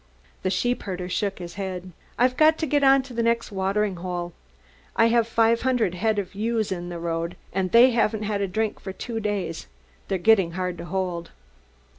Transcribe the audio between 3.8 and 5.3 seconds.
hole. I have